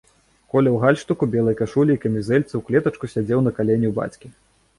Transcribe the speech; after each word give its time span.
Коля 0.53 0.69
ў 0.75 0.77
гальштуку, 0.83 1.23
белай 1.35 1.55
кашулі 1.59 1.91
і 1.97 2.01
камізэльцы 2.07 2.49
ў 2.49 2.61
клетачку 2.71 3.05
сядзеў 3.13 3.45
на 3.51 3.55
калене 3.61 3.87
ў 3.93 3.97
бацькі. 4.03 4.27